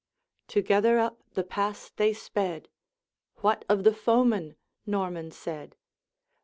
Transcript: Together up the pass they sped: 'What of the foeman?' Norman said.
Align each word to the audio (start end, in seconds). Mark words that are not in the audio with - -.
Together 0.47 0.97
up 0.97 1.19
the 1.35 1.43
pass 1.43 1.91
they 1.91 2.11
sped: 2.11 2.69
'What 3.41 3.63
of 3.69 3.83
the 3.83 3.93
foeman?' 3.93 4.55
Norman 4.87 5.29
said. 5.29 5.75